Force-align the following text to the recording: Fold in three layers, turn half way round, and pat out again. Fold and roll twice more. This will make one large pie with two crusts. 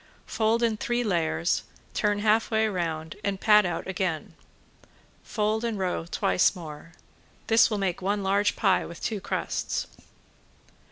Fold 0.25 0.63
in 0.63 0.77
three 0.77 1.03
layers, 1.03 1.61
turn 1.93 2.17
half 2.21 2.49
way 2.49 2.67
round, 2.67 3.17
and 3.23 3.39
pat 3.39 3.67
out 3.67 3.85
again. 3.85 4.33
Fold 5.21 5.63
and 5.63 5.77
roll 5.77 6.07
twice 6.07 6.55
more. 6.55 6.93
This 7.45 7.69
will 7.69 7.77
make 7.77 8.01
one 8.01 8.23
large 8.23 8.55
pie 8.55 8.83
with 8.83 8.99
two 8.99 9.21
crusts. 9.21 9.85